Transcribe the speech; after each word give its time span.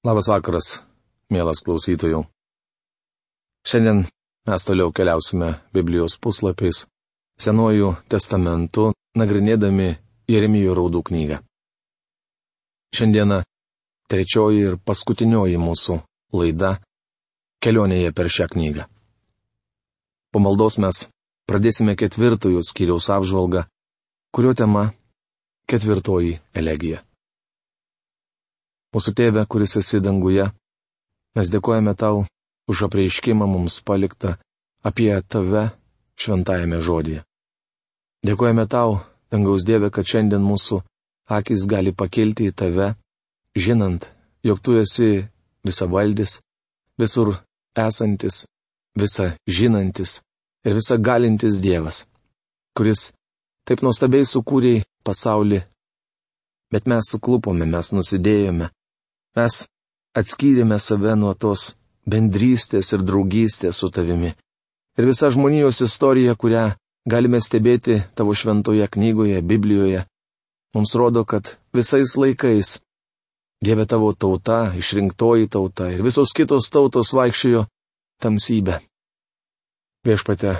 Labas 0.00 0.30
vakaras, 0.32 0.66
mielas 1.28 1.58
klausytojų. 1.60 2.22
Šiandien 3.68 3.98
mes 4.48 4.64
toliau 4.64 4.94
keliausime 4.96 5.58
Biblijos 5.76 6.14
puslapiais, 6.16 6.86
Senuoju 7.40 7.90
testamentu, 8.08 8.94
nagrinėdami 9.16 9.90
Jeremijo 10.28 10.72
raudų 10.76 11.02
knygą. 11.08 11.38
Šiandieną 12.96 13.42
trečioji 14.08 14.64
ir 14.70 14.78
paskutinioji 14.80 15.60
mūsų 15.60 15.98
laida 16.36 16.72
kelionėje 17.60 18.14
per 18.16 18.32
šią 18.32 18.48
knygą. 18.56 18.88
Po 20.32 20.40
maldos 20.40 20.78
mes 20.80 21.04
pradėsime 21.44 21.96
ketvirtojo 21.96 22.64
skyriaus 22.64 23.12
apžvalgą, 23.12 23.66
kurio 24.32 24.56
tema- 24.56 24.88
ketvirtoji 25.70 26.40
elegija. 26.54 27.04
Mūsų 28.90 29.12
tėve, 29.14 29.44
kuris 29.46 29.76
esi 29.78 30.00
danguje, 30.02 30.48
mes 31.38 31.50
dėkojame 31.52 31.94
tau 31.94 32.24
už 32.70 32.86
apreiškimą 32.88 33.46
mums 33.46 33.78
paliktą 33.86 34.34
apie 34.82 35.12
tave 35.30 35.68
šventajame 36.18 36.80
žodėje. 36.82 37.22
Dėkojame 38.26 38.66
tau, 38.68 39.00
dangaus 39.32 39.64
Dieve, 39.64 39.88
kad 39.94 40.04
šiandien 40.04 40.42
mūsų 40.44 40.80
akis 41.30 41.64
gali 41.70 41.94
pakilti 41.94 42.50
į 42.50 42.56
tave, 42.56 42.88
žinant, 43.56 44.08
jog 44.42 44.58
tu 44.60 44.74
esi 44.76 45.22
visavaldis, 45.64 46.40
visur 47.00 47.36
esantis, 47.78 48.44
visa 48.98 49.30
žinantis 49.48 50.18
ir 50.66 50.76
visa 50.76 50.98
galintis 50.98 51.62
Dievas, 51.64 52.04
kuris 52.76 53.12
taip 53.64 53.86
nuostabiai 53.86 54.26
sukūrė 54.26 54.80
pasaulį, 55.06 55.62
bet 56.74 56.90
mes 56.90 57.08
suklupome, 57.14 57.64
mes 57.70 57.94
nusidėjome, 57.94 58.68
Mes 59.38 59.64
atskyrėme 60.18 60.78
save 60.82 61.14
nuo 61.18 61.34
tos 61.34 61.74
bendrystės 62.10 62.92
ir 62.96 63.04
draugystės 63.06 63.78
su 63.78 63.90
tavimi. 63.94 64.34
Ir 64.98 65.06
visa 65.06 65.30
žmonijos 65.30 65.80
istorija, 65.86 66.34
kurią 66.34 66.72
galime 67.08 67.40
stebėti 67.40 68.00
tavo 68.18 68.34
šventoje 68.34 68.88
knygoje, 68.90 69.40
Biblijoje, 69.42 70.04
mums 70.74 70.94
rodo, 70.98 71.24
kad 71.24 71.56
visais 71.74 72.16
laikais 72.16 72.78
Dieve 73.60 73.84
tavo 73.84 74.14
tauta, 74.16 74.72
išrinktoji 74.72 75.48
tauta 75.52 75.90
ir 75.92 76.00
visos 76.00 76.32
kitos 76.32 76.70
tautos 76.72 77.10
vaikščiojo 77.12 77.66
tamsybę. 78.24 78.78
Viešpate, 80.08 80.54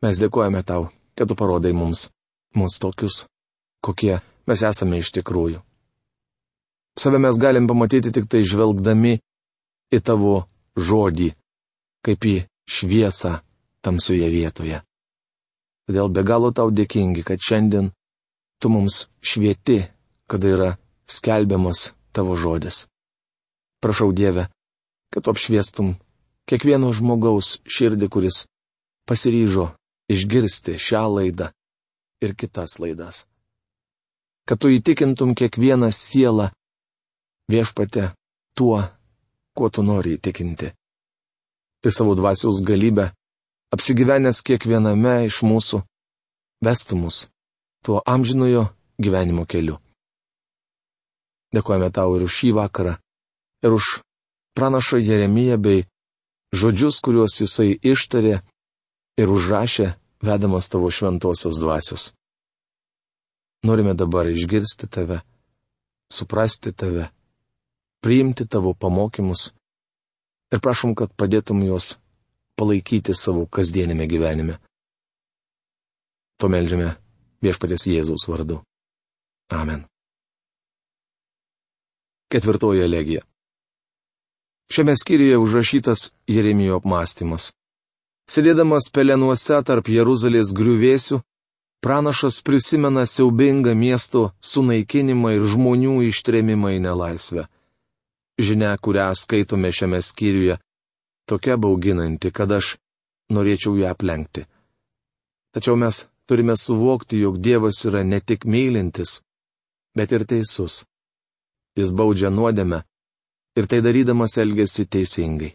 mes 0.00 0.20
dėkojame 0.22 0.62
tau, 0.64 0.86
kad 1.12 1.28
tu 1.28 1.36
parodai 1.36 1.74
mums, 1.76 2.06
mus 2.56 2.78
tokius, 2.80 3.26
kokie 3.84 4.22
mes 4.48 4.64
esame 4.64 5.02
iš 5.04 5.12
tikrųjų. 5.18 5.60
Save 6.98 7.18
mes 7.18 7.38
galim 7.40 7.66
pamatyti 7.66 8.12
tik 8.12 8.28
tai 8.28 8.42
žvelgdami 8.44 9.16
į 9.92 9.98
tavo 10.04 10.34
žodį, 10.76 11.32
kaip 12.04 12.26
į 12.28 12.36
šviesą 12.68 13.38
tamsioje 13.84 14.28
vietoje. 14.32 14.82
Todėl 15.88 16.12
be 16.12 16.22
galo 16.22 16.52
tau 16.52 16.70
dėkingi, 16.70 17.24
kad 17.26 17.40
šiandien 17.42 17.90
tu 18.60 18.70
mums 18.70 19.08
švieti, 19.24 19.82
kada 20.30 20.52
yra 20.54 20.70
skelbiamas 21.10 21.92
tavo 22.12 22.36
žodis. 22.36 22.86
Prašau 23.82 24.12
Dievę, 24.14 24.46
kad 25.10 25.24
tu 25.24 25.32
apšviestum 25.32 25.96
kiekvieno 26.46 26.92
žmogaus 26.94 27.58
širdį, 27.66 28.06
kuris 28.12 28.44
pasiryžo 29.08 29.72
išgirsti 30.12 30.78
šią 30.78 31.02
laidą 31.16 31.50
ir 32.22 32.36
kitas 32.38 32.78
laidas. 32.78 33.24
Kad 34.46 34.62
tu 34.62 34.70
įtikintum 34.70 35.34
kiekvieną 35.38 35.90
sielą, 35.94 36.50
viešpate 37.50 38.12
tuo, 38.56 38.82
kuo 39.56 39.68
tu 39.70 39.82
nori 39.82 40.16
įtikinti. 40.18 40.72
Ir 41.82 41.92
savo 41.92 42.14
dvasios 42.14 42.62
galybę, 42.66 43.10
apsigyvenęs 43.74 44.42
kiekviename 44.46 45.26
iš 45.26 45.42
mūsų, 45.42 45.82
vestų 46.62 46.98
mus 47.02 47.26
tuo 47.82 48.02
amžinojo 48.06 48.68
gyvenimo 49.02 49.44
keliu. 49.46 49.80
Dėkojame 51.52 51.90
tau 51.92 52.14
ir 52.16 52.24
už 52.24 52.32
šį 52.38 52.52
vakarą, 52.56 52.94
ir 53.66 53.74
už 53.74 53.98
pranašą 54.56 55.02
Jeremiją 55.02 55.58
bei 55.58 55.84
žodžius, 56.54 57.00
kuriuos 57.04 57.40
jisai 57.42 57.74
ištarė 57.76 58.38
ir 59.20 59.32
užrašė, 59.36 59.92
vedamas 60.22 60.70
tavo 60.70 60.88
šventosios 60.88 61.58
dvasios. 61.60 62.12
Norime 63.66 63.94
dabar 63.94 64.30
išgirsti 64.30 64.88
tave, 64.88 65.20
suprasti 66.10 66.72
tave 66.72 67.10
priimti 68.02 68.46
tavo 68.46 68.74
pamokymus 68.74 69.52
ir 70.52 70.60
prašom, 70.60 70.94
kad 70.98 71.14
padėtum 71.16 71.62
juos 71.64 71.94
palaikyti 72.58 73.14
savo 73.16 73.46
kasdienėme 73.46 74.08
gyvenime. 74.10 74.58
To 76.42 76.50
melžiame 76.52 76.96
viešpatės 77.42 77.86
Jėzaus 77.88 78.26
vardu. 78.28 78.60
Amen. 79.54 79.86
Ketvirtoji 82.32 82.82
elegija. 82.82 83.22
Šiame 84.72 84.94
skyriuje 84.96 85.38
užrašytas 85.38 86.10
Jeremijo 86.26 86.78
apmąstymas. 86.80 87.50
Sėdėdamas 88.30 88.88
pelenuose 88.94 89.58
tarp 89.68 89.90
Jeruzalės 89.92 90.54
griuvėsių, 90.56 91.18
pranašas 91.84 92.40
prisimena 92.46 93.04
siaubingą 93.06 93.74
miesto 93.76 94.30
sunaikinimą 94.40 95.34
ir 95.36 95.48
žmonių 95.54 95.98
ištrėmimą 96.08 96.78
į 96.78 96.84
nelaisvę 96.86 97.50
žinia, 98.38 98.76
kurią 98.78 99.12
skaitome 99.14 99.72
šiame 99.72 100.02
skyriuje, 100.02 100.58
tokia 101.28 101.56
bauginanti, 101.56 102.30
kad 102.30 102.52
aš 102.52 102.76
norėčiau 103.32 103.76
ją 103.80 103.90
aplenkti. 103.92 104.46
Tačiau 105.52 105.76
mes 105.76 106.06
turime 106.26 106.56
suvokti, 106.56 107.20
jog 107.20 107.38
Dievas 107.38 107.84
yra 107.88 108.02
ne 108.04 108.20
tik 108.20 108.44
mylintis, 108.44 109.20
bet 109.96 110.12
ir 110.12 110.24
teisus. 110.24 110.84
Jis 111.76 111.92
baudžia 111.96 112.30
nuodėmę 112.30 112.82
ir 113.56 113.68
tai 113.68 113.80
darydamas 113.84 114.36
elgesi 114.40 114.86
teisingai. 114.88 115.52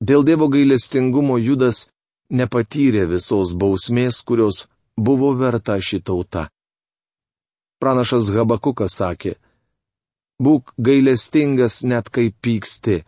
Dėl 0.00 0.24
Dievo 0.28 0.48
gailestingumo 0.52 1.38
Judas 1.40 1.88
nepatyrė 2.28 3.06
visos 3.08 3.54
bausmės, 3.56 4.20
kurios 4.24 4.66
buvo 4.96 5.32
verta 5.36 5.78
ši 5.80 6.02
tauta. 6.04 6.48
Pranašas 7.80 8.28
Habakukas 8.32 8.96
sakė, 9.00 9.36
Būk 10.36 10.74
gailestingas 10.76 11.82
net 11.84 12.10
kai 12.12 12.28
pyksti. 12.28 13.04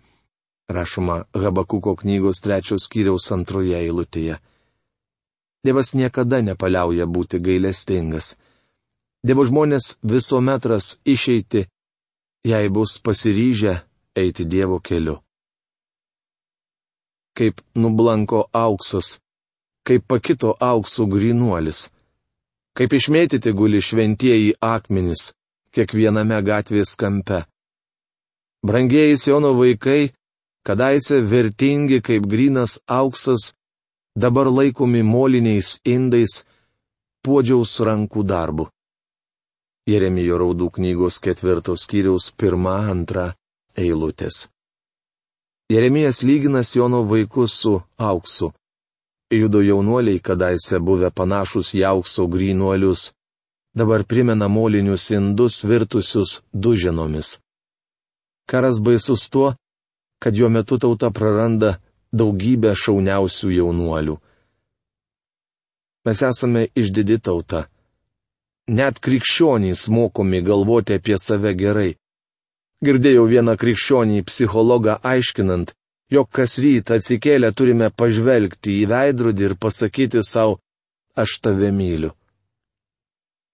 Rašoma 0.68 1.24
Habakuko 1.36 1.94
knygos 2.00 2.40
trečios 2.44 2.86
skyriaus 2.88 3.28
antroje 3.32 3.76
eilutėje. 3.76 4.38
Dievas 5.64 5.92
niekada 5.92 6.40
nepaliauja 6.40 7.04
būti 7.04 7.40
gailestingas. 7.40 8.36
Dievo 9.24 9.44
žmonės 9.44 9.98
visuomet 10.02 10.66
ras 10.70 10.96
išeiti, 11.04 11.66
jei 12.48 12.68
bus 12.72 12.96
pasiryžę 13.04 13.74
eiti 14.16 14.44
Dievo 14.44 14.78
keliu. 14.80 15.18
Kaip 17.36 17.60
nublanko 17.74 18.46
auksas, 18.52 19.18
kaip 19.84 20.06
pakito 20.08 20.54
auksų 20.60 21.08
grinuolis, 21.12 21.88
kaip 22.76 22.92
išmėtyti 22.92 23.52
guli 23.52 23.82
šventieji 23.84 24.56
akmenys, 24.60 25.32
kiekviename 25.74 26.40
gatvės 26.42 26.94
kampe. 26.98 27.44
Brangieji 28.66 29.16
Siono 29.18 29.52
vaikai, 29.58 30.10
kadaise 30.66 31.20
vertingi 31.22 32.00
kaip 32.02 32.26
grinas 32.26 32.80
auksas, 32.86 33.52
dabar 34.16 34.50
laikomi 34.50 35.02
moliniais 35.02 35.78
indais, 35.84 36.42
puodžiaus 37.22 37.78
rankų 37.86 38.24
darbu. 38.26 38.68
Jeremijo 39.88 40.36
raudų 40.42 40.68
knygos 40.76 41.20
ketvirtos 41.24 41.86
skyriaus 41.86 42.32
pirmą, 42.36 42.76
antrą 42.92 43.30
eilutės. 43.78 44.48
Jeremijas 45.72 46.22
lygina 46.22 46.64
Siono 46.64 47.04
vaikus 47.08 47.54
su 47.62 47.80
auksu. 47.96 48.52
Judo 49.30 49.60
jaunuoliai 49.62 50.20
kadaise 50.20 50.80
buvę 50.80 51.10
panašus 51.12 51.74
į 51.76 51.84
aukso 51.84 52.26
grynuolius, 52.26 53.12
dabar 53.74 54.04
primena 54.04 54.48
molinius 54.48 55.10
indus 55.10 55.64
virtusius 55.64 56.42
duženomis. 56.52 57.38
Karas 58.46 58.80
baisus 58.80 59.28
tuo, 59.30 59.54
kad 60.22 60.36
jo 60.36 60.48
metu 60.48 60.78
tauta 60.78 61.10
praranda 61.10 61.76
daugybę 62.12 62.72
šauniausių 62.74 63.50
jaunuolių. 63.52 64.16
Mes 66.06 66.22
esame 66.24 66.68
išdidi 66.74 67.18
tauta. 67.20 67.66
Net 68.68 69.00
krikščionys 69.04 69.88
mokomi 69.92 70.40
galvoti 70.44 70.96
apie 70.96 71.16
save 71.20 71.54
gerai. 71.56 71.96
Girdėjau 72.84 73.26
vieną 73.28 73.56
krikščionį 73.60 74.22
psichologą 74.28 74.98
aiškinant, 75.12 75.72
jog 76.12 76.28
kas 76.32 76.58
rytą 76.62 76.98
atsikėlę 77.00 77.52
turime 77.52 77.90
pažvelgti 77.90 78.78
į 78.82 78.86
veidrodį 78.92 79.48
ir 79.48 79.56
pasakyti 79.60 80.22
savo, 80.24 80.60
aš 81.16 81.40
tave 81.44 81.72
myliu. 81.74 82.14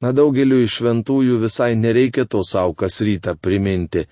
Na 0.05 0.12
daugeliu 0.12 0.61
iš 0.61 0.83
šventųjų 0.83 1.39
visai 1.41 1.73
nereikia 1.81 2.27
to 2.29 2.43
savo 2.45 2.75
kas 2.77 3.01
rytą 3.01 3.33
priminti. 3.41 4.05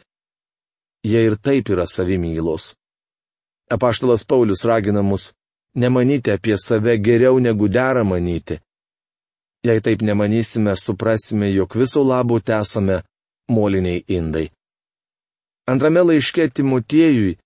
jie 1.04 1.20
ir 1.26 1.36
taip 1.36 1.68
yra 1.68 1.86
savimylos. 1.86 2.74
Apaštalas 3.70 4.24
Paulius 4.24 4.64
ragina 4.64 5.02
mus 5.02 5.32
nemanyti 5.74 6.30
apie 6.30 6.56
save 6.58 6.96
geriau 6.98 7.40
negu 7.40 7.68
dera 7.68 8.04
manyti. 8.04 8.58
Jei 9.66 9.80
taip 9.80 10.02
nemanysime, 10.02 10.76
suprasime, 10.76 11.52
jog 11.54 11.76
viso 11.76 12.02
labo 12.02 12.38
esame 12.38 13.02
moliniai 13.48 14.04
indai. 14.08 14.50
Antrame 15.66 16.00
laiške 16.02 16.48
Timotiejui 16.48 17.38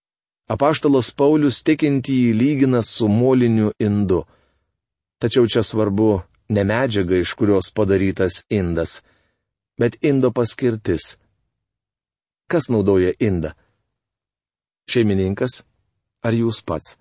apaštalas 0.49 1.11
Paulius 1.11 1.63
tikintį 1.63 2.33
lygina 2.33 2.83
su 2.83 3.09
moliniu 3.09 3.73
indu. 3.79 4.25
Tačiau 5.21 5.47
čia 5.47 5.63
svarbu 5.63 6.23
ne 6.49 6.65
medžiaga, 6.65 7.17
iš 7.17 7.35
kurios 7.39 7.71
padarytas 7.75 8.45
indas, 8.49 9.03
bet 9.79 9.99
indo 10.03 10.31
paskirtis. 10.33 11.17
Kas 12.51 12.69
naudoja 12.69 13.13
indą? 13.19 13.53
Šeimininkas 14.91 15.65
ar 16.23 16.35
jūs 16.35 16.63
pats? 16.63 16.97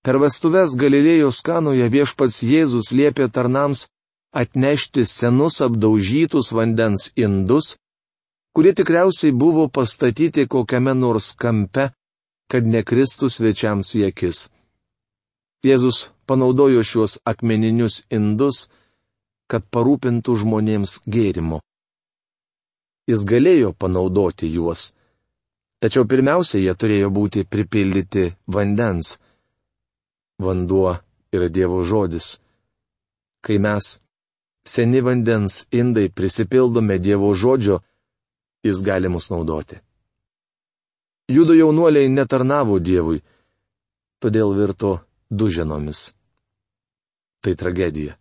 Per 0.00 0.16
vestuves 0.16 0.78
Galilėjos 0.80 1.42
kanoje 1.44 1.90
viešpats 1.92 2.40
Jėzus 2.40 2.88
liepė 2.96 3.28
tarnams 3.28 3.84
atnešti 4.32 5.04
senus 5.04 5.60
apdaužytus 5.60 6.52
vandens 6.56 7.10
indus, 7.16 7.76
kurie 8.56 8.72
tikriausiai 8.72 9.32
buvo 9.36 9.68
pastatyti 9.68 10.46
kokiame 10.48 10.94
nors 10.96 11.34
kampe, 11.36 11.90
kad 12.50 12.64
nekristų 12.66 13.28
svečiams 13.28 13.92
į 13.98 14.08
akis. 14.08 14.48
Jėzus 15.60 16.08
panaudojo 16.24 16.80
šiuos 16.80 17.18
akmeninius 17.28 18.04
indus, 18.08 18.70
kad 19.50 19.66
parūpintų 19.68 20.36
žmonėms 20.40 21.02
gėrimo. 21.04 21.58
Jis 23.10 23.26
galėjo 23.28 23.74
panaudoti 23.76 24.48
juos, 24.48 24.92
tačiau 25.82 26.06
pirmiausia, 26.08 26.62
jie 26.62 26.72
turėjo 26.72 27.10
būti 27.12 27.44
pripildyti 27.44 28.30
vandens. 28.46 29.18
Vanduo 30.40 30.94
yra 31.34 31.50
Dievo 31.52 31.82
žodis. 31.84 32.38
Kai 33.44 33.58
mes, 33.60 33.98
seni 34.64 35.04
vandens 35.04 35.66
indai, 35.74 36.08
prisipildome 36.08 36.96
Dievo 37.02 37.34
žodžio, 37.34 37.82
jis 38.64 38.80
gali 38.86 39.12
mus 39.12 39.28
naudoti. 39.28 39.76
Judo 41.28 41.52
jaunuoliai 41.52 42.08
netarnavo 42.08 42.80
Dievui, 42.80 43.20
todėl 44.24 44.56
virto 44.56 44.96
duženomis. 45.30 46.10
Tai 47.40 47.54
tragedija. 47.56 48.16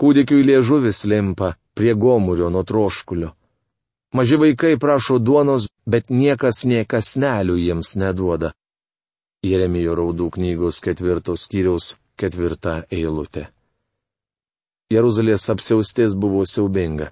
Kūdikiui 0.00 0.44
liežuvis 0.46 1.04
limpa 1.06 1.54
prie 1.74 1.94
gomurio 1.94 2.50
nuo 2.50 2.62
troškulio. 2.62 3.32
Maži 4.12 4.36
vaikai 4.36 4.78
prašo 4.78 5.18
duonos, 5.18 5.68
bet 5.86 6.10
niekas 6.10 6.64
niekas 6.64 7.16
nelių 7.16 7.56
jiems 7.56 7.94
neduoda. 7.96 8.52
Jeremijo 9.42 9.94
raudų 9.98 10.28
knygos 10.36 10.80
ketvirtos 10.84 11.46
skyriaus 11.46 11.94
ketvirta 12.20 12.82
eilutė. 12.92 13.48
Jeruzalės 14.92 15.48
apsiaustis 15.50 16.14
buvo 16.14 16.44
siaubinga. 16.46 17.08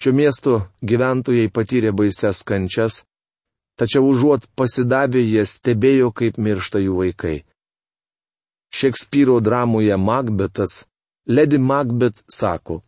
Šio 0.00 0.12
miesto 0.16 0.54
gyventojai 0.82 1.50
patyrė 1.52 1.92
baises 1.92 2.40
kančias, 2.48 3.04
tačiau 3.78 4.08
užuot 4.10 4.46
pasidavę 4.58 5.22
jie 5.22 5.44
stebėjo, 5.46 6.10
kaip 6.14 6.38
miršta 6.38 6.82
jų 6.82 6.96
vaikai. 7.02 7.36
Šekspyro 8.74 9.38
dramoje 9.40 9.96
Macbetas, 9.96 10.84
Lady 11.30 11.58
Macbeth 11.58 12.24
sako, 12.28 12.82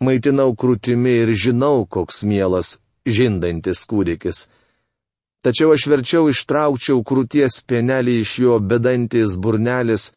Maitinau 0.00 0.54
krūtimi 0.56 1.12
ir 1.22 1.30
žinau, 1.36 1.84
koks 1.84 2.22
mielas, 2.24 2.78
žindantis 3.04 3.82
kūdikis. 3.84 4.46
Tačiau 5.44 5.74
aš 5.74 5.84
verčiau 5.92 6.30
ištraukčiau 6.32 7.02
krūties 7.04 7.58
pienelį 7.68 8.14
iš 8.22 8.32
jo 8.40 8.56
bedantis 8.70 9.36
burnelis 9.36 10.10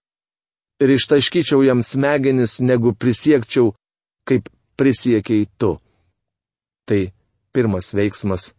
ir 0.80 0.96
ištaškyčiau 0.96 1.66
jam 1.68 1.84
smegenis, 1.84 2.62
negu 2.64 2.96
prisiekčiau, 2.96 3.74
kaip 4.28 4.48
prisiekiai 4.80 5.50
tu. 5.60 5.78
Tai 6.88 7.02
pirmas 7.52 7.92
veiksmas, 7.96 8.54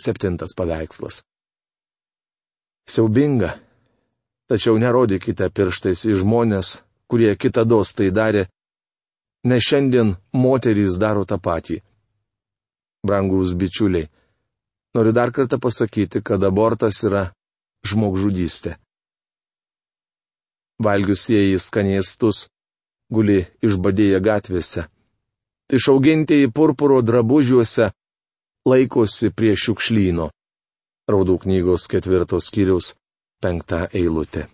septintas 0.00 0.54
paveikslas. 0.56 1.22
Siaubinga. 2.88 3.58
Tačiau 4.50 4.76
nerodykite 4.76 5.48
pirštais 5.54 6.02
į 6.10 6.18
žmonės, 6.20 6.82
kurie 7.08 7.30
kitados 7.40 7.94
tai 7.96 8.10
darė, 8.12 8.48
nes 9.48 9.64
šiandien 9.64 10.16
moterys 10.36 10.98
daro 11.00 11.24
tą 11.24 11.38
patį. 11.40 11.78
Brangus 13.06 13.54
bičiuliai, 13.58 14.10
noriu 14.94 15.12
dar 15.16 15.32
kartą 15.32 15.58
pasakyti, 15.62 16.20
kad 16.20 16.42
abortas 16.44 17.00
yra 17.06 17.30
žmogžudystė. 17.86 18.76
Valgiusieji 20.82 21.62
skanėstus 21.62 22.48
guli 23.08 23.46
išbadėję 23.62 24.20
gatvėse 24.20 24.90
išaugintieji 25.72 26.50
purpuro 26.52 27.02
drabužiuose 27.02 27.90
laikosi 28.68 29.30
prie 29.34 29.54
šiukšlyno. 29.58 30.30
Raudų 31.10 31.38
knygos 31.42 31.88
ketvirtos 31.90 32.48
skyriaus 32.50 32.92
penktą 33.42 33.88
eilutę. 33.90 34.46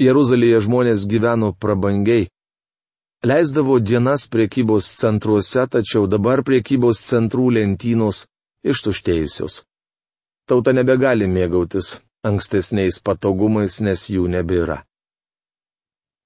Jeruzalėje 0.00 0.62
žmonės 0.64 1.04
gyveno 1.10 1.52
prabangiai. 1.52 2.28
Leisdavo 3.26 3.80
dienas 3.82 4.28
priekybos 4.30 4.88
centruose, 5.00 5.66
tačiau 5.66 6.06
dabar 6.06 6.44
priekybos 6.46 7.02
centrų 7.02 7.50
lentynos 7.56 8.26
ištuštėjusios. 8.62 9.64
Tauta 10.48 10.72
nebegali 10.72 11.26
mėgautis 11.26 11.98
ankstesniais 12.24 13.00
patogumais, 13.02 13.80
nes 13.82 14.06
jų 14.08 14.28
nebėra. 14.30 14.84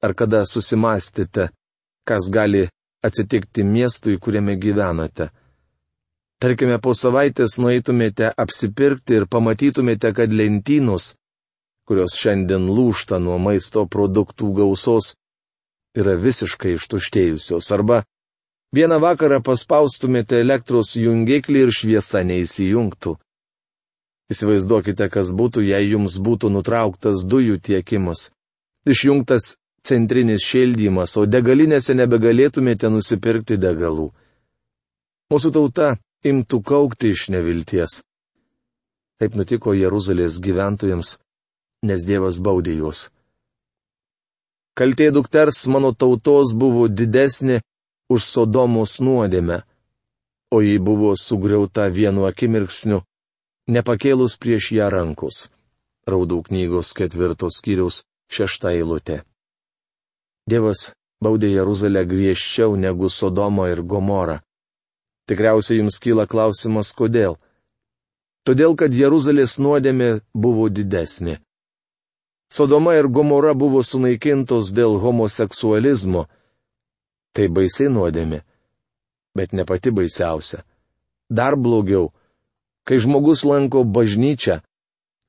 Ar 0.04 0.14
kada 0.14 0.44
susimastėte, 0.46 1.48
kas 2.04 2.28
gali 2.30 2.66
atsitikti 3.02 3.64
miestui, 3.64 4.18
kuriame 4.18 4.56
gyvenate. 4.60 5.30
Tarkime, 6.42 6.80
po 6.82 6.90
savaitės 6.90 7.54
nueitumėte 7.62 8.32
apsipirkti 8.44 9.14
ir 9.20 9.28
pamatytumėte, 9.30 10.10
kad 10.10 10.32
lentynos, 10.34 11.12
kurios 11.86 12.16
šiandien 12.18 12.66
lūšta 12.66 13.20
nuo 13.22 13.36
maisto 13.38 13.84
produktų 13.86 14.50
gausos, 14.56 15.12
yra 15.94 16.16
visiškai 16.18 16.74
ištuštėjusios. 16.80 17.70
Arba 17.78 18.00
vieną 18.74 18.98
vakarą 19.06 19.38
paspaustumėte 19.46 20.42
elektros 20.42 20.96
jungiklį 20.98 21.66
ir 21.68 21.72
šviesa 21.78 22.24
neįsijungtų. 22.26 23.14
Įsivaizduokite, 24.34 25.12
kas 25.14 25.30
būtų, 25.30 25.62
jei 25.70 25.92
jums 25.94 26.18
būtų 26.18 26.50
nutrauktas 26.58 27.22
dujų 27.22 27.60
tiekimas, 27.62 28.32
išjungtas 28.82 29.60
centrinis 29.86 30.42
šildymas, 30.42 31.14
o 31.22 31.28
degalinėse 31.30 31.94
nebegalėtumėte 31.94 32.90
nusipirkti 32.90 33.62
degalų. 33.62 34.10
Mūsų 35.30 35.52
tauta 35.54 35.94
imtų 36.24 36.62
kaukti 36.62 37.12
iš 37.14 37.28
nevilties. 37.34 38.02
Taip 39.18 39.34
nutiko 39.38 39.74
Jeruzalės 39.74 40.38
gyventojams, 40.42 41.16
nes 41.86 42.06
Dievas 42.06 42.38
baudė 42.42 42.76
juos. 42.78 43.08
Kaltė 44.78 45.10
dukters 45.12 45.66
mano 45.68 45.92
tautos 45.92 46.54
buvo 46.56 46.86
didesnė 46.88 47.60
už 48.12 48.24
Sodomos 48.24 49.00
nuodėmę, 49.00 49.62
o 50.54 50.62
ji 50.64 50.78
buvo 50.78 51.12
sugriauta 51.16 51.88
vienu 51.92 52.24
akimirksniu, 52.28 53.02
nepakėlus 53.68 54.38
prieš 54.40 54.72
ją 54.78 54.88
rankus. 54.94 55.48
Raudų 56.08 56.40
knygos 56.48 56.94
ketvirtos 56.98 57.60
skyriaus 57.60 58.02
šešta 58.32 58.72
eilutė. 58.74 59.22
Dievas 60.50 60.90
baudė 61.22 61.52
Jeruzalę 61.52 62.02
griežčiau 62.08 62.74
negu 62.76 63.10
Sodomą 63.10 63.68
ir 63.70 63.84
Gomorą. 63.86 64.40
Tikriausiai 65.26 65.78
jums 65.78 66.00
kyla 66.02 66.26
klausimas, 66.26 66.90
kodėl. 66.96 67.38
Todėl, 68.42 68.74
kad 68.74 68.94
Jeruzalės 68.94 69.58
nuodėmė 69.62 70.22
buvo 70.34 70.66
didesnė. 70.68 71.38
Sodoma 72.52 72.96
ir 72.98 73.06
Gomora 73.08 73.54
buvo 73.54 73.80
sunaikintos 73.86 74.72
dėl 74.74 74.98
homoseksualizmo. 75.00 76.26
Tai 77.32 77.46
baisiai 77.48 77.88
nuodėmė. 77.88 78.42
Bet 79.32 79.54
ne 79.56 79.64
pati 79.64 79.92
baisiausia. 79.94 80.60
Dar 81.30 81.56
blogiau, 81.56 82.10
kai 82.84 82.98
žmogus 83.00 83.46
lanko 83.48 83.86
bažnyčią, 83.88 84.58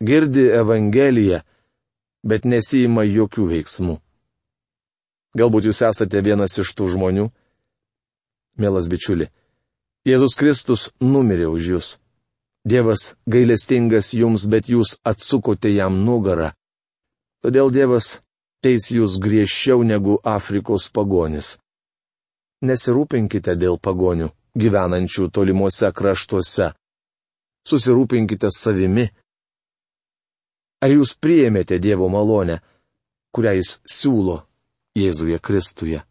girdi 0.04 0.50
Evangeliją, 0.52 1.40
bet 2.28 2.44
nesijima 2.44 3.06
jokių 3.08 3.46
veiksmų. 3.54 3.96
Galbūt 5.38 5.70
jūs 5.70 5.80
esate 5.88 6.20
vienas 6.26 6.58
iš 6.60 6.74
tų 6.76 6.90
žmonių? 6.92 7.30
Mielas 8.60 8.90
bičiuli, 8.92 9.30
Jėzus 10.04 10.36
Kristus 10.36 10.90
numirė 11.00 11.48
už 11.48 11.68
jūs. 11.74 11.88
Dievas 12.68 13.14
gailestingas 13.28 14.12
jums, 14.16 14.44
bet 14.52 14.68
jūs 14.68 14.98
atsukote 15.08 15.72
jam 15.72 16.02
nugarą. 16.04 16.52
Todėl 17.44 17.72
Dievas 17.72 18.18
teis 18.64 18.92
jūs 18.92 19.16
griežčiau 19.24 19.84
negu 19.84 20.20
Afrikos 20.24 20.90
pagonis. 20.92 21.58
Nesirūpinkite 22.64 23.56
dėl 23.60 23.80
pagonių, 23.80 24.30
gyvenančių 24.60 25.28
tolimuose 25.32 25.92
kraštuose. 25.96 26.72
Susirūpinkite 27.68 28.52
savimi. 28.52 29.10
Ar 30.84 30.92
jūs 30.92 31.16
priėmėte 31.16 31.80
Dievo 31.80 32.10
malonę, 32.12 32.60
kurią 33.32 33.56
jis 33.60 33.78
siūlo 33.88 34.42
Jėzuje 35.00 35.40
Kristuje? 35.40 36.04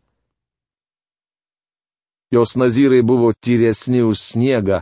Jos 2.33 2.57
nazyrai 2.57 3.03
buvo 3.05 3.33
tyresni 3.37 4.01
už 4.03 4.17
sniegą, 4.19 4.81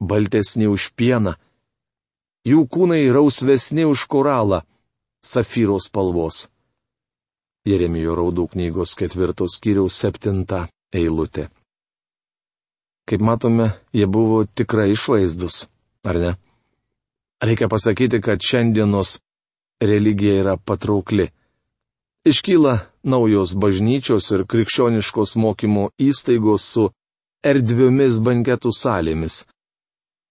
baltesni 0.00 0.68
už 0.68 0.92
pieną. 0.92 1.32
Jų 2.44 2.66
kūnai 2.68 3.08
rausvesni 3.14 3.86
už 3.88 4.04
koralą, 4.10 4.60
safyros 5.24 5.88
spalvos. 5.88 6.50
Jeremijo 7.64 8.16
raudų 8.18 8.48
knygos 8.52 8.92
ketvirtos 8.98 9.56
kiriaus 9.62 9.96
septinta 10.02 10.66
eilutė. 10.92 11.48
Kaip 13.08 13.22
matome, 13.22 13.70
jie 13.94 14.06
buvo 14.06 14.42
tikrai 14.44 14.90
išvaizdus, 14.92 15.66
ar 16.04 16.18
ne? 16.18 16.32
Reikia 17.42 17.70
pasakyti, 17.72 18.20
kad 18.20 18.42
šiandienos 18.42 19.16
religija 19.80 20.42
yra 20.42 20.56
patraukli. 20.58 21.30
Iškyla 22.26 22.91
naujos 23.04 23.54
bažnyčios 23.54 24.30
ir 24.34 24.44
krikščioniškos 24.46 25.36
mokymo 25.36 25.90
įstaigos 25.98 26.66
su 26.74 26.88
erdviomis 27.42 28.18
banketų 28.22 28.70
salėmis. 28.76 29.42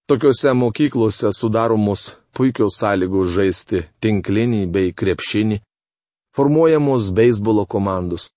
Tokiuose 0.08 0.54
mokyklose 0.54 1.32
sudaromos 1.36 2.16
puikios 2.36 2.80
sąlygos 2.82 3.32
žaisti 3.36 3.84
tinklinį 4.04 4.66
bei 4.74 4.94
krepšinį, 4.96 5.62
formuojamos 6.36 7.12
beisbolo 7.16 7.66
komandos. 7.66 8.32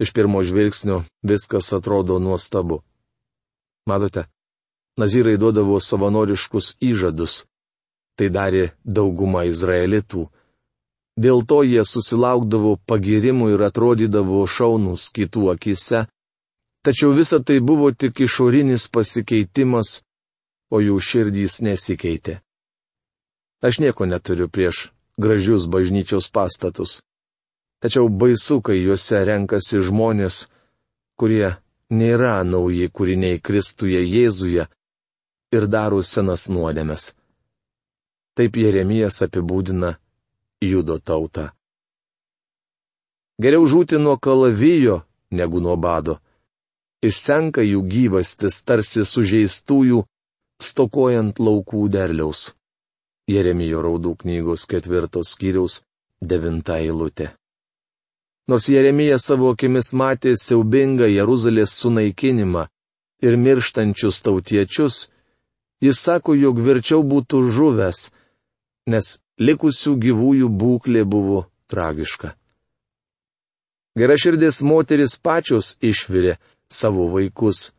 Iš 0.00 0.12
pirmo 0.12 0.42
žvilgsnio 0.44 1.02
viskas 1.24 1.72
atrodo 1.72 2.18
nuostabu. 2.18 2.82
Matote, 3.88 4.26
nazirai 5.00 5.36
duodavo 5.40 5.80
savanoriškus 5.80 6.74
įžadus. 6.80 7.44
Tai 8.16 8.28
darė 8.32 8.64
dauguma 8.84 9.44
izraelitų. 9.48 10.26
Dėl 11.16 11.46
to 11.48 11.62
jie 11.64 11.80
susilaukdavo 11.88 12.76
pagirimų 12.84 13.54
ir 13.54 13.62
atrodydavo 13.70 14.42
šaunus 14.44 15.08
kitų 15.16 15.48
akise, 15.54 16.04
tačiau 16.84 17.14
visa 17.16 17.40
tai 17.40 17.56
buvo 17.64 17.88
tik 17.92 18.20
išorinis 18.26 18.88
pasikeitimas, 18.92 20.02
o 20.70 20.82
jų 20.84 21.00
širdys 21.00 21.62
nesikeitė. 21.64 22.40
Aš 23.64 23.80
nieko 23.80 24.04
neturiu 24.04 24.50
prieš 24.52 24.90
gražius 25.16 25.64
bažnyčios 25.72 26.28
pastatus. 26.28 27.00
Tačiau 27.80 28.08
baisu, 28.08 28.60
kai 28.60 28.76
juose 28.82 29.24
renkasi 29.24 29.80
žmonės, 29.80 30.46
kurie 31.16 31.56
nėra 31.90 32.42
nauji 32.44 32.88
kūriniai 32.92 33.40
Kristuje 33.40 34.02
Jėzuje 34.04 34.66
ir 35.56 35.66
daro 35.72 36.02
senas 36.02 36.48
nuodėmes. 36.52 37.14
Taip 38.36 38.56
Jeremijas 38.60 39.22
apibūdina 39.24 39.96
judo 40.62 40.98
tautą. 40.98 41.50
Geriau 43.42 43.66
žūti 43.68 43.98
nuo 44.00 44.16
kalavijo, 44.16 45.02
negu 45.30 45.60
nuo 45.60 45.76
bado. 45.76 46.18
Išsenka 47.04 47.60
jų 47.60 47.82
gyvastis 47.84 48.62
tarsi 48.64 49.04
sužeistųjų, 49.04 50.04
stokojant 50.62 51.36
laukų 51.38 51.88
derliaus. 51.92 52.54
Jeremijo 53.28 53.82
raudų 53.84 54.14
knygos 54.22 54.64
ketvirtos 54.70 55.34
skyriaus 55.34 55.82
devinta 56.22 56.78
eilutė. 56.80 57.34
Nors 58.48 58.68
Jeremija 58.70 59.18
savo 59.18 59.50
akimis 59.52 59.92
matė 59.92 60.36
siaubingą 60.38 61.08
Jeruzalės 61.10 61.74
sunaikinimą 61.82 62.68
ir 63.26 63.36
mirštančius 63.36 64.22
tautiečius, 64.22 65.10
jis 65.82 66.00
sako, 66.00 66.36
jog 66.38 66.60
verčiau 66.62 67.02
būtų 67.02 67.42
žuvęs, 67.50 68.10
nes 68.86 69.18
likusių 69.38 69.96
gyvųjų 70.00 70.48
būklė 70.48 71.04
buvo 71.04 71.46
tragiška. 71.70 72.34
Geraširdės 73.96 74.60
moteris 74.62 75.16
pačios 75.16 75.76
išvirė 75.80 76.36
savo 76.68 77.08
vaikus. 77.12 77.72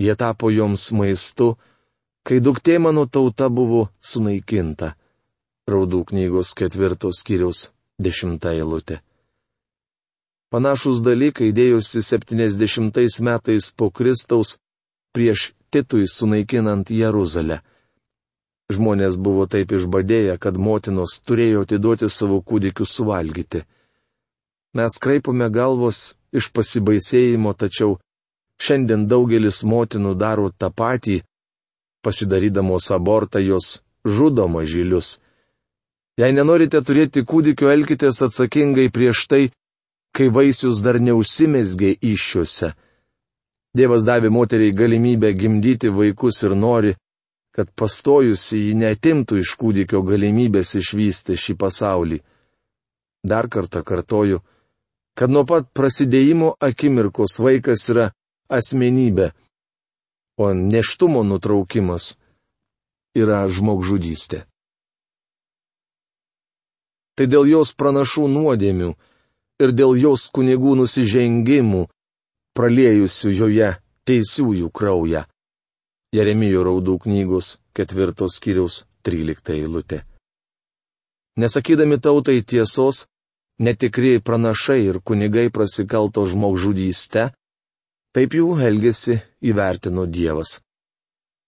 Jie 0.00 0.14
tapo 0.16 0.50
joms 0.50 0.90
maistu, 0.96 1.56
kai 2.24 2.40
duktė 2.40 2.78
mano 2.80 3.04
tauta 3.06 3.48
buvo 3.52 3.88
sunaikinta. 4.00 4.94
Raudų 5.68 6.04
knygos 6.08 6.54
ketvirtos 6.58 7.20
skyriaus 7.22 7.68
dešimta 8.00 8.54
eilutė. 8.56 9.02
Panašus 10.52 11.00
dalykai 11.04 11.52
dėjosi 11.56 12.02
70 12.04 13.20
metais 13.24 13.70
po 13.76 13.90
Kristaus 13.90 14.58
prieš 15.12 15.52
Titui 15.72 16.04
sunaikinant 16.04 16.90
Jeruzalę. 16.92 17.62
Žmonės 18.76 19.18
buvo 19.20 19.46
taip 19.50 19.72
išbadėję, 19.76 20.38
kad 20.42 20.56
motinos 20.56 21.18
turėjo 21.26 21.64
atiduoti 21.66 22.08
savo 22.10 22.40
kūdikius 22.40 22.94
suvalgyti. 22.98 23.64
Mes 24.74 24.96
kraipome 25.02 25.50
galvos 25.52 26.14
iš 26.32 26.48
pasibaisėjimo, 26.56 27.52
tačiau 27.52 27.98
šiandien 28.62 29.08
daugelis 29.10 29.62
motinų 29.68 30.14
daro 30.16 30.48
tą 30.50 30.70
patį, 30.72 31.20
pasidarydamos 32.04 32.88
abortą 32.96 33.42
jos 33.44 33.82
žudo 34.04 34.48
mažylius. 34.48 35.18
Jei 36.20 36.32
nenorite 36.32 36.80
turėti 36.84 37.24
kūdikio, 37.24 37.70
elkitės 37.72 38.22
atsakingai 38.26 38.88
prieš 38.92 39.26
tai, 39.28 39.42
kai 40.12 40.28
vaisius 40.28 40.82
dar 40.84 41.00
neužsimesgė 41.00 41.94
iššiuose. 42.00 42.72
Dievas 43.72 44.04
davė 44.04 44.28
moteriai 44.28 44.74
galimybę 44.76 45.32
gimdyti 45.32 45.88
vaikus 45.88 46.42
ir 46.44 46.52
nori, 46.56 46.92
kad 47.52 47.68
pastojusi 47.76 48.58
jį 48.58 48.74
netimtų 48.80 49.42
iš 49.42 49.54
kūdikio 49.60 50.00
galimybės 50.06 50.74
išvysti 50.80 51.36
šį 51.36 51.56
pasaulį. 51.60 52.18
Dar 53.22 53.48
kartą 53.52 53.82
kartoju, 53.84 54.40
kad 55.14 55.30
nuo 55.30 55.44
pat 55.46 55.68
prasidėjimo 55.76 56.56
akimirkos 56.60 57.38
vaikas 57.44 57.84
yra 57.92 58.08
asmenybė, 58.48 59.30
o 60.40 60.52
neštumo 60.56 61.22
nutraukimas 61.28 62.16
yra 63.14 63.44
žmogžudystė. 63.48 64.46
Tai 67.12 67.26
dėl 67.28 67.44
jos 67.52 67.74
pranašų 67.76 68.24
nuodėmių, 68.32 68.94
ir 69.62 69.74
dėl 69.76 69.94
jos 70.00 70.28
kunigų 70.34 70.74
nusižengimų, 70.80 71.84
praliejusių 72.56 73.34
joje 73.36 73.70
teisiųjų 74.08 74.70
kraują. 74.74 75.26
Jeremijo 76.12 76.60
raudų 76.66 76.98
knygos 77.06 77.54
ketvirtos 77.72 78.34
skyriaus 78.36 78.82
trylikta 79.00 79.54
eilutė. 79.56 80.02
Nesakydami 81.40 81.96
tautai 82.04 82.42
tiesos, 82.44 83.06
netikri 83.64 84.18
pranašai 84.20 84.82
ir 84.84 84.98
kunigai 85.00 85.46
prasikalto 85.48 86.26
žmogžudyste, 86.28 87.30
taip 88.12 88.36
jų 88.36 88.58
elgesi 88.60 89.16
įvertino 89.40 90.04
Dievas. 90.04 90.58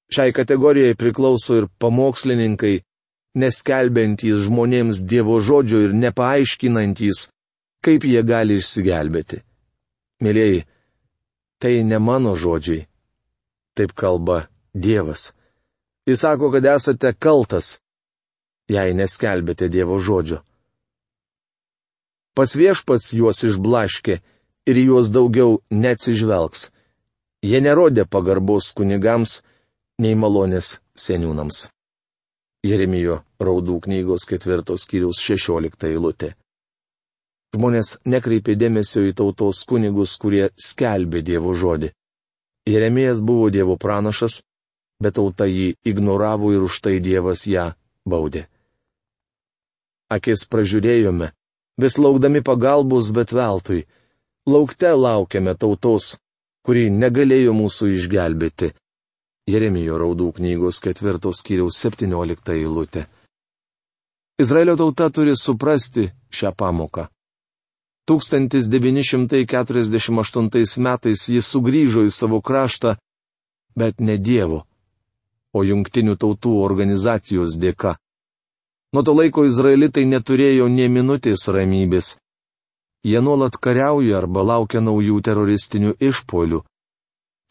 Šiai 0.08 0.32
kategorijai 0.32 0.96
priklauso 0.96 1.58
ir 1.60 1.68
pamokslininkai, 1.80 2.78
neskelbentys 3.36 4.46
žmonėms 4.46 5.04
Dievo 5.04 5.36
žodžio 5.44 5.82
ir 5.90 5.92
nepaaiškinantys, 5.92 7.26
kaip 7.84 8.08
jie 8.08 8.24
gali 8.24 8.56
išsigelbėti. 8.62 9.42
Mėlyjei, 10.24 10.64
tai 11.60 11.76
ne 11.84 12.00
mano 12.00 12.32
žodžiai. 12.32 12.86
Taip 13.76 13.92
kalba 13.92 14.46
Dievas. 14.74 15.32
Jis 16.06 16.20
sako, 16.20 16.50
kad 16.52 16.66
esate 16.66 17.14
kaltas, 17.18 17.78
jei 18.68 18.94
neskelbėte 18.94 19.70
Dievo 19.72 19.98
žodžio. 19.98 20.42
Pas 22.34 22.50
viešpats 22.58 23.12
juos 23.14 23.44
išblaškė 23.46 24.18
ir 24.66 24.80
juos 24.82 25.10
daugiau 25.14 25.60
neatsižvelgs. 25.70 26.70
Jie 27.44 27.60
nerodė 27.60 28.04
pagarbos 28.10 28.72
kunigams, 28.74 29.42
nei 30.02 30.16
malonės 30.18 30.78
seniūnams. 30.98 31.68
Jeremijo 32.64 33.20
raudų 33.38 33.76
knygos 33.84 34.24
ketvirtos 34.26 34.88
kiriaus 34.90 35.20
šešiolikta 35.20 35.90
eilutė. 35.92 36.32
Žmonės 37.54 37.98
nekreipė 38.08 38.56
dėmesio 38.58 39.04
į 39.06 39.12
tautos 39.14 39.60
kunigus, 39.68 40.16
kurie 40.18 40.48
skelbė 40.58 41.22
Dievo 41.22 41.52
žodį. 41.54 41.92
Jeremijas 42.66 43.20
buvo 43.22 43.50
Dievo 43.52 43.76
pranašas, 43.78 44.40
bet 45.02 45.14
tauta 45.18 45.44
jį 45.48 45.74
ignoravo 45.86 46.52
ir 46.54 46.62
už 46.66 46.80
tai 46.84 47.00
Dievas 47.02 47.46
ją 47.50 47.72
baudė. 48.06 48.46
Akis 50.12 50.44
pražiūrėjome, 50.50 51.32
vis 51.80 51.98
laukdami 51.98 52.40
pagalbos, 52.44 53.10
bet 53.10 53.32
veltui. 53.32 53.86
Laukte 54.46 54.92
laukiame 54.92 55.54
tautos, 55.56 56.18
kuri 56.64 56.90
negalėjo 56.92 57.52
mūsų 57.56 57.88
išgelbėti. 57.96 58.74
Jeremijo 59.48 59.98
raudų 60.00 60.32
knygos 60.38 60.80
ketvirtos 60.84 61.42
kiriaus 61.44 61.76
septyniolikta 61.80 62.52
eilutė. 62.56 63.06
Izraelio 64.40 64.76
tauta 64.76 65.10
turi 65.10 65.36
suprasti 65.36 66.12
šią 66.32 66.52
pamoką. 66.56 67.08
1948 68.08 70.80
metais 70.84 71.28
jis 71.32 71.46
sugrįžo 71.48 72.04
į 72.04 72.10
savo 72.12 72.40
kraštą 72.44 72.96
bet 73.74 74.00
ne 74.00 74.18
Dievo, 74.18 74.64
o 75.54 75.62
jungtinių 75.62 76.16
tautų 76.18 76.52
organizacijos 76.66 77.56
dėka. 77.62 77.94
Nuo 78.94 79.02
to 79.06 79.14
laiko 79.14 79.46
izraelitai 79.46 80.04
neturėjo 80.06 80.68
nie 80.70 80.90
minutės 80.90 81.48
ramybės. 81.50 82.16
Jie 83.04 83.20
nuolat 83.20 83.56
kariauja 83.60 84.20
arba 84.20 84.44
laukia 84.50 84.80
naujų 84.80 85.20
teroristinių 85.26 85.96
išpolių. 86.10 86.62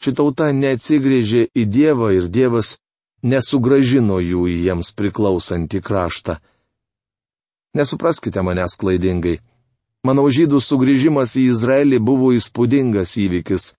Ši 0.03 0.13
tauta 0.17 0.49
neatsigrėžė 0.51 1.45
į 1.55 1.65
Dievą 1.75 2.09
ir 2.15 2.27
Dievas 2.27 2.77
nesugražino 3.23 4.19
jų 4.19 4.47
į 4.51 4.55
jiems 4.67 4.91
priklausantį 4.97 5.81
kraštą. 5.83 6.39
Nesupraskite 7.73 8.43
manęs 8.43 8.75
klaidingai. 8.79 9.39
Manau, 10.03 10.27
žydų 10.27 10.59
sugrįžimas 10.59 11.37
į 11.39 11.45
Izraelį 11.53 11.99
buvo 12.03 12.33
įspūdingas 12.35 13.15
įvykis. 13.23 13.69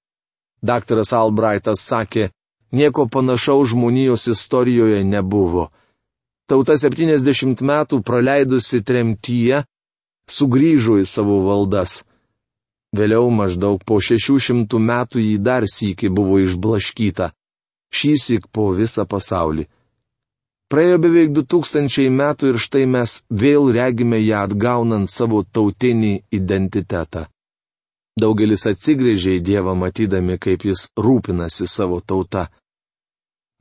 Daktaras 0.64 1.12
Albrightas 1.12 1.84
sakė, 1.84 2.30
nieko 2.72 3.06
panašaus 3.06 3.68
žmonijos 3.74 4.26
istorijoje 4.26 5.04
nebuvo. 5.04 5.68
Tauta 6.46 6.76
70 6.76 7.62
metų 7.64 8.02
praleidusi 8.02 8.82
tremtyje, 8.84 9.62
sugrįžo 10.28 10.98
į 11.00 11.06
savo 11.08 11.40
valdas. 11.46 12.02
Vėliau 12.94 13.30
maždaug 13.30 13.80
po 13.84 13.98
600 13.98 14.78
metų 14.78 15.22
jį 15.22 15.38
dar 15.42 15.66
sįki 15.66 16.10
buvo 16.14 16.38
išblaškyta. 16.44 17.32
Šįsik 17.94 18.46
po 18.52 18.70
visą 18.74 19.06
pasaulį. 19.06 19.66
Praėjo 20.70 20.98
beveik 20.98 21.32
2000 21.36 22.10
metų 22.10 22.52
ir 22.52 22.58
štai 22.58 22.84
mes 22.90 23.20
vėl 23.30 23.70
regime 23.74 24.18
ją 24.22 24.44
atgaunant 24.48 25.10
savo 25.10 25.42
tautinį 25.44 26.14
identitetą. 26.38 27.26
Daugelis 28.14 28.62
atsigrėžė 28.70 29.40
į 29.40 29.42
Dievą 29.42 29.72
matydami, 29.74 30.36
kaip 30.38 30.62
jis 30.68 30.86
rūpinasi 30.94 31.66
savo 31.66 31.98
tauta. 31.98 32.46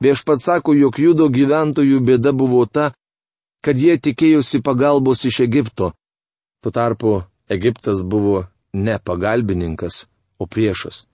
Viešpat 0.04 0.42
sako, 0.44 0.76
jog 0.78 0.98
judo 0.98 1.26
gyventojų 1.26 1.98
bėda 2.06 2.30
buvo 2.30 2.62
ta, 2.66 2.92
kad 3.66 3.78
jie 3.78 3.96
tikėjosi 3.98 4.60
pagalbos 4.62 5.24
iš 5.26 5.40
Egipto. 5.42 5.90
Tuo 6.62 6.70
tarpu 6.70 7.24
Egiptas 7.50 8.04
buvo 8.06 8.44
ne 8.74 8.94
pagalbininkas, 9.02 10.06
o 10.38 10.46
priešas. 10.46 11.08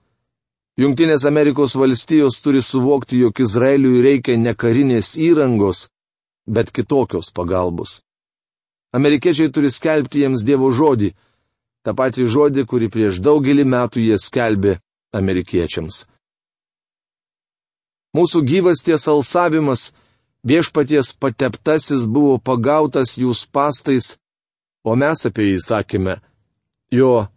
Junktinės 0.77 1.25
Amerikos 1.25 1.73
valstijos 1.75 2.37
turi 2.45 2.61
suvokti, 2.61 3.23
jog 3.25 3.41
Izraeliui 3.41 4.05
reikia 4.05 4.37
ne 4.37 4.53
karinės 4.53 5.15
įrangos, 5.17 5.87
bet 6.45 6.69
kitokios 6.69 7.33
pagalbos. 7.33 8.03
Amerikiečiai 8.93 9.49
turi 9.49 9.73
skelbti 9.73 10.21
jiems 10.21 10.45
Dievo 10.45 10.69
žodį, 10.69 11.11
tą 11.85 11.93
patį 11.97 12.27
žodį, 12.29 12.65
kurį 12.69 12.89
prieš 12.93 13.19
daugelį 13.25 13.65
metų 13.65 14.03
jie 14.05 14.17
skelbė 14.21 14.77
amerikiečiams. 15.15 16.05
Mūsų 18.17 18.41
gyvasties 18.43 19.07
alsavimas, 19.07 19.91
viešpaties 20.43 21.13
pateptasis 21.15 22.07
buvo 22.07 22.37
pagautas 22.39 23.15
jūs 23.17 23.45
pastais, 23.47 24.17
o 24.83 24.97
mes 24.99 25.25
apie 25.29 25.53
jį 25.53 25.59
sakėme, 25.63 26.17
jo 26.91 27.27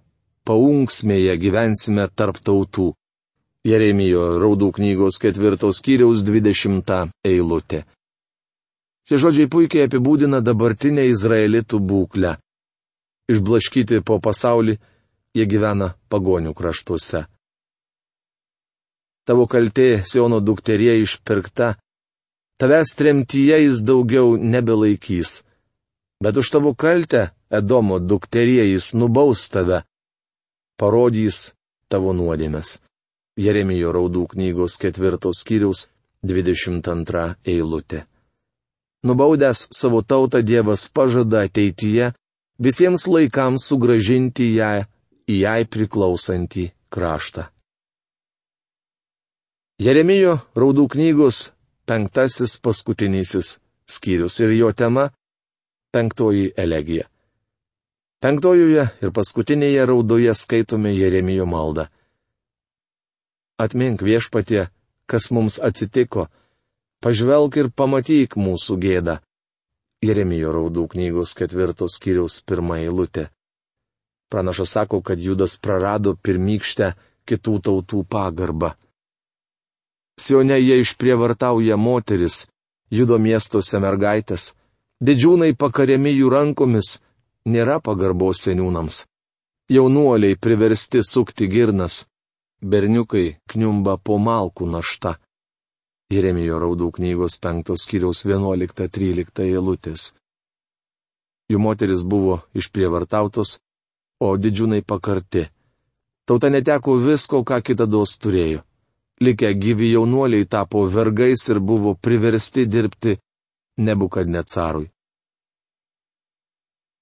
paunksmėje 0.49 1.39
gyvensime 1.39 2.09
tarp 2.11 2.41
tautų. 2.43 2.93
Jeremijo 3.65 4.35
raudų 4.43 4.75
knygos 4.77 5.17
ketvirtos 5.23 5.79
kiriaus 5.81 6.21
dvidešimtą 6.21 6.99
eilutę. 7.25 7.87
Šie 9.09 9.21
žodžiai 9.21 9.49
puikiai 9.53 9.87
apibūdina 9.89 10.43
dabartinę 10.45 11.07
izraelitų 11.09 11.81
būklę. 11.81 12.35
Išblaškyti 13.31 14.03
po 14.05 14.19
pasaulį, 14.21 14.77
jie 15.35 15.47
gyvena 15.49 15.95
pagonių 16.13 16.53
kraštuose. 16.57 17.25
Tavo 19.25 19.47
kaltė, 19.49 20.05
Siono 20.05 20.43
dukterie 20.45 20.99
išpirkta, 21.01 21.75
tavęs 22.61 22.93
tremtyje 22.99 23.63
jis 23.63 23.81
daugiau 23.81 24.37
nebelaikys. 24.37 25.41
Bet 26.21 26.37
už 26.37 26.53
tavo 26.53 26.75
kaltę, 26.77 27.31
Edomo 27.49 27.97
dukterie 28.01 28.67
jis 28.69 28.93
nubaus 28.93 29.49
tave, 29.49 29.85
parodys 30.77 31.55
tavo 31.89 32.13
nuodėmes. 32.13 32.81
Jeremijo 33.41 33.93
raudų 33.95 34.27
knygos 34.35 34.77
ketvirtos 34.83 35.41
skyriaus 35.43 35.89
22 36.23 37.25
eilutė. 37.49 38.05
Nubaudęs 39.05 39.69
savo 39.73 40.03
tautą 40.03 40.43
Dievas 40.45 40.87
pažada 40.89 41.43
ateityje 41.49 42.13
visiems 42.59 43.07
laikams 43.07 43.67
sugražinti 43.69 44.55
ją 44.55 44.85
į 45.29 45.41
jai 45.41 45.65
priklausantį 45.65 46.71
kraštą. 46.93 47.49
Jeremijo 49.83 50.39
raudų 50.55 50.87
knygos 50.93 51.51
penktasis 51.87 52.59
paskutinysis 52.63 53.59
skyrius 53.91 54.39
ir 54.41 54.55
jo 54.55 54.71
tema- 54.73 55.11
penktoji 55.95 56.53
elegija. 56.57 57.09
Penktojoje 58.23 58.85
ir 59.03 59.11
paskutinėje 59.11 59.87
raudoje 59.87 60.35
skaitome 60.35 60.95
Jeremijo 60.95 61.47
maldą. 61.47 61.89
Atmink 63.59 64.01
viešpatie, 64.03 64.71
kas 65.07 65.31
mums 65.31 65.59
atsitiko. 65.61 66.29
Pažvelk 67.03 67.57
ir 67.57 67.69
pamatyk 67.69 68.37
mūsų 68.37 68.79
gėdą. 68.81 69.19
Jeremijo 70.05 70.53
raudų 70.53 70.85
knygos 70.93 71.33
ketvirtos 71.39 71.97
skyriaus 71.99 72.41
pirmą 72.45 72.77
eilutę. 72.83 73.29
Pranašas 74.31 74.75
sako, 74.77 75.01
kad 75.01 75.21
Judas 75.21 75.57
prarado 75.57 76.15
pirmykštę 76.17 76.93
kitų 77.29 77.55
tautų 77.67 78.03
pagarbą. 78.05 78.75
Sione 80.21 80.59
jie 80.61 80.79
išprievartauja 80.83 81.77
moteris, 81.77 82.45
judo 82.91 83.19
miestuose 83.19 83.81
mergaitės, 83.83 84.53
didžiūnai 85.03 85.55
pakariami 85.59 86.13
jų 86.15 86.31
rankomis, 86.31 86.99
nėra 87.47 87.81
pagarbos 87.81 88.45
seniūnams. 88.47 89.05
Jaunuoliai 89.73 90.37
priversti 90.37 91.01
sukti 91.03 91.49
girnas, 91.49 92.05
berniukai 92.61 93.39
kniumba 93.49 93.97
po 93.97 94.19
malkų 94.21 94.69
našta. 94.71 95.17
Jeremijo 96.15 96.61
raudų 96.63 96.91
knygos 96.99 97.39
penktos 97.43 97.87
kiriaus 97.91 98.25
11-13 98.27 99.45
eilutės. 99.49 100.13
Jų 101.51 101.59
moteris 101.61 102.05
buvo 102.07 102.39
išprievartautos, 102.57 103.59
o 104.21 104.31
didžiūnai 104.39 104.81
pakarti. 104.87 105.49
Tauta 106.25 106.49
neteko 106.49 106.97
visko, 107.03 107.43
ką 107.45 107.61
kitados 107.67 108.17
turėjo. 108.23 108.63
Likę 109.21 109.53
gyvi 109.55 109.93
jaunuoliai 109.93 110.47
tapo 110.49 110.87
vergais 110.91 111.45
ir 111.53 111.61
buvo 111.61 111.95
priversti 111.95 112.65
dirbti 112.67 113.19
nebukad 113.77 114.31
necarui. 114.31 114.91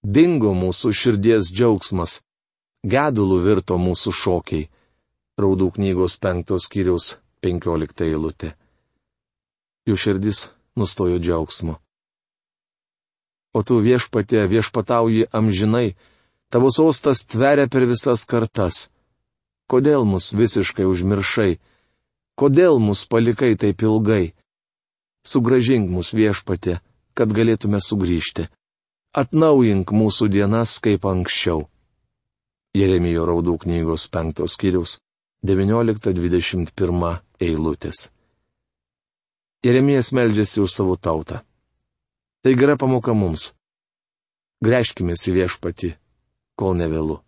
Dingo 0.03 0.51
mūsų 0.59 0.91
širdies 0.99 1.49
džiaugsmas, 1.53 2.19
gedulų 2.83 3.39
virto 3.45 3.79
mūsų 3.79 4.13
šokiai. 4.23 4.69
Raudų 5.39 5.71
knygos 5.77 6.19
penktos 6.19 6.67
kiriaus 6.69 7.15
penkiolikta 7.41 8.05
eilutė. 8.05 8.53
Jų 9.89 9.97
širdis 9.99 10.47
nustojo 10.79 11.19
džiaugsmo. 11.19 11.79
O 13.53 13.61
tu 13.67 13.81
viešpatė 13.85 14.47
viešpatauji 14.49 15.27
amžinai, 15.35 15.97
tavo 16.49 16.71
sostas 16.73 17.27
tveria 17.27 17.67
per 17.69 17.85
visas 17.91 18.25
kartas. 18.25 18.89
Kodėl 19.69 20.07
mus 20.09 20.31
visiškai 20.33 20.87
užmiršai? 20.89 21.59
Kodėl 22.39 22.79
mus 22.81 23.05
palikai 23.11 23.53
taip 23.61 23.83
ilgai? 23.83 24.33
Sugražink 25.27 25.91
mus 25.93 26.15
viešpatė, 26.17 26.79
kad 27.15 27.35
galėtume 27.35 27.83
sugrįžti. 27.83 28.49
Atnaujink 29.13 29.93
mūsų 29.93 30.31
dienas 30.33 30.79
kaip 30.81 31.05
anksčiau. 31.05 31.67
Jeremijo 32.73 33.27
raudų 33.29 33.59
knygos 33.67 34.09
penktos 34.09 34.57
kiriaus 34.57 34.97
19-21 35.45 37.19
eilutės. 37.43 38.09
Jeremijas 39.63 40.13
meldžiasi 40.13 40.61
už 40.61 40.71
savo 40.75 40.97
tautą. 40.97 41.41
Tai 42.43 42.55
gera 42.59 42.77
pamoka 42.77 43.15
mums. 43.15 43.53
Greškime 44.63 45.15
į 45.15 45.35
viešpati, 45.39 45.95
kol 46.59 46.75
nevėlu. 46.79 47.23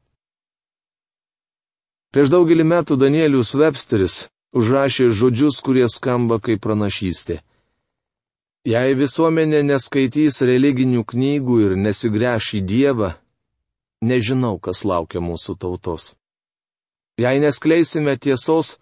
Prieš 2.14 2.31
daugelį 2.31 2.66
metų 2.66 2.94
Danielius 2.99 3.55
Websteris 3.59 4.29
užrašė 4.55 5.09
žodžius, 5.11 5.59
kurie 5.66 5.88
skamba 5.90 6.38
kaip 6.38 6.62
pranašystė. 6.62 7.40
Jei 8.64 8.94
visuomenė 8.94 9.64
neskaitys 9.66 10.38
religinių 10.47 11.03
knygų 11.11 11.57
ir 11.66 11.75
nesigręš 11.77 12.53
į 12.59 12.61
Dievą, 12.70 13.11
nežinau, 14.01 14.57
kas 14.62 14.85
laukia 14.87 15.20
mūsų 15.20 15.59
tautos. 15.59 16.14
Jei 17.18 17.42
neskleisime 17.42 18.14
tiesos, 18.16 18.79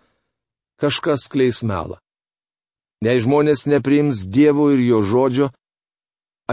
kažkas 0.77 1.25
kleis 1.33 1.65
melą. 1.65 2.02
Jei 3.03 3.19
žmonės 3.19 3.67
nepriims 3.67 4.23
Dievo 4.31 4.69
ir 4.71 4.81
jo 4.87 5.03
žodžio, 5.03 5.49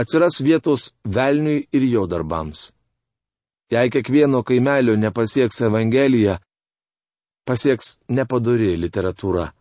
atsiras 0.00 0.40
vietos 0.42 0.90
velniui 1.04 1.68
ir 1.70 1.84
jo 1.86 2.06
darbams. 2.10 2.72
Jei 3.70 3.90
kiekvieno 3.90 4.42
kaimelio 4.42 4.96
nepasieks 4.98 5.60
Evangelija, 5.68 6.40
pasieks 7.46 8.00
nepadori 8.08 8.76
literatūra. 8.76 9.52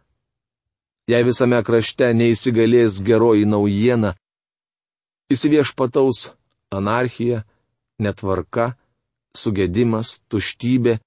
jei 1.10 1.24
visame 1.26 1.58
krašte 1.66 2.12
neįsigalės 2.14 3.00
geroji 3.02 3.46
naujiena, 3.50 4.14
įsiviešpataus 5.34 6.20
anarchija, 6.70 7.44
netvarka, 7.98 8.76
sugėdimas, 9.34 10.20
tuštybė, 10.30 11.00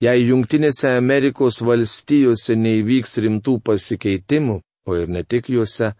Jei 0.00 0.24
Junktinėse 0.28 0.88
Amerikos 0.96 1.62
valstijose 1.64 2.56
neįvyks 2.56 3.18
rimtų 3.24 3.60
pasikeitimų, 3.64 4.60
o 4.88 4.94
ir 4.96 5.08
ne 5.08 5.22
tik 5.24 5.48
juose, 5.52 5.92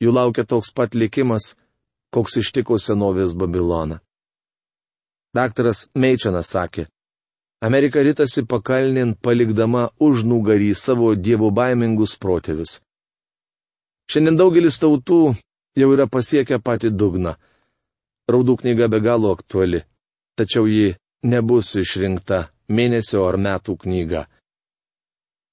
jų 0.00 0.14
laukia 0.14 0.44
toks 0.44 0.72
pat 0.74 0.94
likimas, 0.94 1.54
koks 2.14 2.40
ištiko 2.42 2.78
senovės 2.78 3.36
Babiloną. 3.38 4.00
Daktaras 5.36 5.86
Meičianas 5.94 6.50
sakė, 6.50 6.88
Amerika 7.62 8.00
rytasi 8.02 8.42
pakalnin 8.48 9.12
palikdama 9.14 9.90
už 10.00 10.24
nugarį 10.24 10.70
savo 10.74 11.12
dievų 11.14 11.50
baimingus 11.52 12.16
protėvius. 12.16 12.78
Šiandien 14.10 14.38
daugelis 14.40 14.80
tautų 14.80 15.34
jau 15.76 15.88
yra 15.94 16.06
pasiekę 16.08 16.56
patį 16.58 16.90
dugną. 16.96 17.34
Raudų 18.32 18.56
knyga 18.62 18.88
be 18.88 19.02
galo 19.04 19.34
aktuali, 19.36 19.82
tačiau 20.40 20.64
ji 20.66 20.96
nebus 21.22 21.74
išrinkta 21.76 22.48
mėnesio 22.72 23.26
ar 23.28 23.36
metų 23.36 23.76
knyga. 23.84 24.24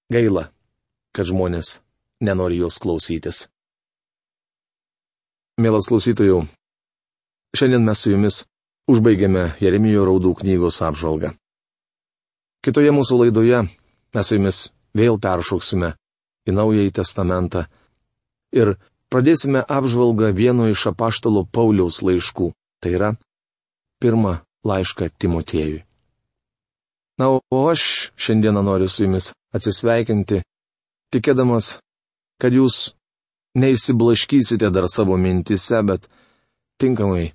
Gaila, 0.08 0.48
kad 1.12 1.28
žmonės 1.28 1.82
nenori 2.24 2.64
jos 2.64 2.80
klausytis. 2.80 3.50
Mielas 5.58 5.88
klausytojų, 5.90 6.44
šiandien 7.58 7.82
mes 7.82 8.02
su 8.04 8.12
jumis 8.12 8.36
užbaigėme 8.94 9.56
Jeremijo 9.58 10.04
raudų 10.06 10.36
knygos 10.44 10.76
apžvalgą. 10.86 11.32
Kitoje 12.62 12.92
mūsų 12.94 13.18
laidoje 13.24 13.64
mes 14.14 14.30
su 14.30 14.38
jumis 14.38 14.60
vėl 14.94 15.18
peršauksime 15.18 15.96
į 16.46 16.54
Naująjį 16.54 16.92
Testamentą 17.00 17.64
ir 18.54 18.76
pradėsime 19.10 19.64
apžvalgą 19.66 20.30
vieno 20.38 20.68
iš 20.70 20.86
apaštalo 20.92 21.48
Pauliaus 21.50 22.04
laiškų, 22.06 22.52
tai 22.78 22.94
yra 23.00 23.10
pirmą 23.98 24.36
laišką 24.62 25.10
Timotėjui. 25.18 25.82
Na, 27.18 27.34
o 27.34 27.64
aš 27.72 28.12
šiandieną 28.14 28.62
noriu 28.62 28.86
su 28.86 29.08
jumis 29.08 29.32
atsisveikinti, 29.58 30.44
tikėdamas, 31.10 31.80
kad 32.38 32.54
jūs 32.54 32.92
neišsiblaškysite 33.56 34.70
dar 34.70 34.88
savo 34.92 35.18
mintise, 35.18 35.82
bet 35.84 36.10
tinkamai 36.78 37.32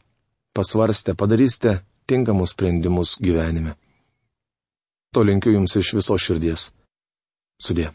pasvarstę 0.52 1.14
padarysite 1.14 1.80
tinkamus 2.06 2.50
sprendimus 2.50 3.16
gyvenime. 3.20 3.74
To 5.12 5.22
linkiu 5.22 5.52
jums 5.52 5.76
iš 5.76 5.94
viso 5.94 6.16
širdies. 6.18 6.70
Sudė. 7.60 7.90